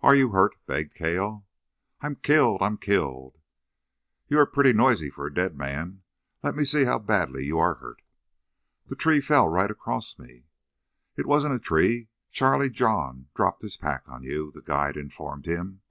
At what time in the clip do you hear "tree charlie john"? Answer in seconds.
11.60-13.28